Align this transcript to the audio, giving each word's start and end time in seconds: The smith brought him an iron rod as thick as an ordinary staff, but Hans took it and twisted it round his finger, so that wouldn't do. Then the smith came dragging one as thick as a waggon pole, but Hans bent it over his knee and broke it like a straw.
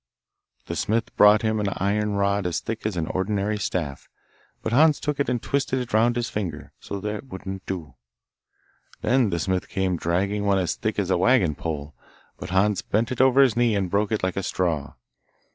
The 0.65 0.75
smith 0.75 1.15
brought 1.15 1.43
him 1.43 1.59
an 1.59 1.67
iron 1.77 2.13
rod 2.13 2.47
as 2.47 2.59
thick 2.59 2.87
as 2.87 2.97
an 2.97 3.05
ordinary 3.05 3.59
staff, 3.59 4.09
but 4.63 4.73
Hans 4.73 4.99
took 4.99 5.19
it 5.19 5.29
and 5.29 5.39
twisted 5.39 5.77
it 5.77 5.93
round 5.93 6.15
his 6.15 6.27
finger, 6.27 6.73
so 6.79 6.99
that 7.01 7.27
wouldn't 7.27 7.67
do. 7.67 7.93
Then 9.01 9.29
the 9.29 9.37
smith 9.37 9.69
came 9.69 9.97
dragging 9.97 10.43
one 10.43 10.57
as 10.57 10.73
thick 10.73 10.97
as 10.97 11.11
a 11.11 11.19
waggon 11.19 11.53
pole, 11.53 11.93
but 12.39 12.49
Hans 12.49 12.81
bent 12.81 13.11
it 13.11 13.21
over 13.21 13.43
his 13.43 13.55
knee 13.55 13.75
and 13.75 13.91
broke 13.91 14.11
it 14.11 14.23
like 14.23 14.37
a 14.37 14.41
straw. 14.41 14.93